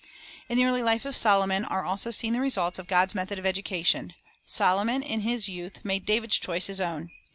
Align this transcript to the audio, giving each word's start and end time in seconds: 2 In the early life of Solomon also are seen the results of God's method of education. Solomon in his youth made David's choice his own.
2 0.01 0.07
In 0.53 0.57
the 0.57 0.63
early 0.65 0.81
life 0.81 1.05
of 1.05 1.15
Solomon 1.15 1.63
also 1.63 2.09
are 2.09 2.11
seen 2.11 2.33
the 2.33 2.39
results 2.39 2.79
of 2.79 2.87
God's 2.87 3.13
method 3.13 3.37
of 3.37 3.45
education. 3.45 4.15
Solomon 4.47 5.03
in 5.03 5.19
his 5.19 5.47
youth 5.47 5.79
made 5.85 6.07
David's 6.07 6.39
choice 6.39 6.65
his 6.65 6.81
own. 6.81 7.11